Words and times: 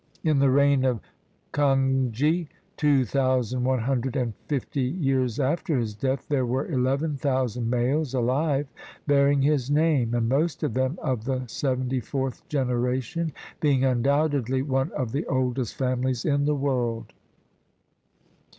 In 0.23 0.39
the 0.39 0.49
reign 0.49 0.83
of 0.83 0.99
Kanghi, 1.53 2.47
two 2.75 3.05
thousand 3.05 3.65
one 3.65 3.77
hundred 3.81 4.15
and 4.15 4.33
fifty 4.47 4.81
years 4.81 5.39
after 5.39 5.77
his 5.77 5.93
death, 5.93 6.25
there 6.27 6.43
were 6.47 6.65
eleven 6.71 7.17
thousand 7.17 7.69
males 7.69 8.15
alive 8.15 8.65
bearing 9.05 9.43
his 9.43 9.69
name, 9.69 10.15
and 10.15 10.27
most 10.27 10.63
of 10.63 10.73
them 10.73 10.97
of 11.03 11.25
the 11.25 11.43
seventy 11.45 11.99
fourth 11.99 12.49
generation, 12.49 13.31
being 13.59 13.83
undoubtedly 13.85 14.63
one 14.63 14.91
of 14.93 15.11
the 15.11 15.27
oldest 15.27 15.75
families 15.75 16.25
in 16.25 16.45
the 16.45 16.55
world. 16.55 17.13